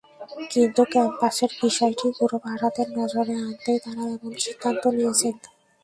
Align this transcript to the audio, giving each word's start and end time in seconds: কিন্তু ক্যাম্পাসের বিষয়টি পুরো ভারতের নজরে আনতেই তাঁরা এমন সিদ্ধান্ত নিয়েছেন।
কিন্তু 0.51 0.81
ক্যাম্পাসের 0.93 1.51
বিষয়টি 1.61 2.07
পুরো 2.17 2.37
ভারতের 2.47 2.87
নজরে 2.97 3.33
আনতেই 3.41 3.79
তাঁরা 3.83 4.03
এমন 4.15 4.33
সিদ্ধান্ত 4.43 4.83
নিয়েছেন। 4.97 5.35